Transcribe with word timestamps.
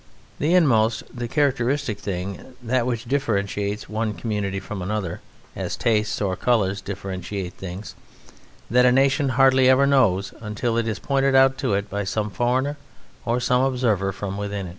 The 0.39 0.55
inmost, 0.55 1.03
the 1.15 1.27
characteristic 1.27 1.99
thing, 1.99 2.55
that 2.63 2.87
which 2.87 3.05
differentiates 3.05 3.87
one 3.87 4.15
community 4.15 4.59
from 4.59 4.81
another, 4.81 5.21
as 5.55 5.77
tastes 5.77 6.19
or 6.23 6.35
colours 6.35 6.81
differentiate 6.81 7.53
things 7.53 7.93
that 8.67 8.83
a 8.83 8.91
nation 8.91 9.29
hardly 9.37 9.69
ever 9.69 9.85
knows 9.85 10.33
until 10.41 10.75
it 10.75 10.87
is 10.87 10.97
pointed 10.97 11.35
out 11.35 11.55
to 11.59 11.75
it 11.75 11.87
by 11.87 12.03
some 12.03 12.31
foreigner 12.31 12.77
or 13.25 13.35
by 13.35 13.39
some 13.41 13.61
observer 13.61 14.11
from 14.11 14.37
within. 14.39 14.69